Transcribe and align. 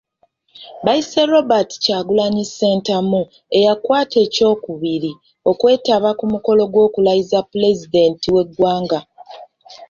Bayise 0.85 1.21
Robert 1.33 1.69
Kyagulanyi 1.83 2.43
Ssentamu 2.49 3.21
eyakwata 3.57 4.17
ekyokubiri 4.25 5.11
okwetaba 5.49 6.09
ku 6.19 6.25
mukolo 6.33 6.61
gw'okulayiza 6.71 7.39
Pulezidenti 7.51 8.27
w'eggwanga. 8.35 8.99